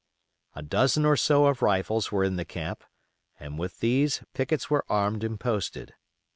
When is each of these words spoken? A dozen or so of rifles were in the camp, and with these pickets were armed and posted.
A 0.55 0.63
dozen 0.63 1.05
or 1.05 1.15
so 1.15 1.45
of 1.45 1.61
rifles 1.61 2.11
were 2.11 2.23
in 2.23 2.35
the 2.35 2.43
camp, 2.43 2.83
and 3.39 3.59
with 3.59 3.81
these 3.81 4.23
pickets 4.33 4.67
were 4.67 4.83
armed 4.89 5.23
and 5.23 5.39
posted. 5.39 5.93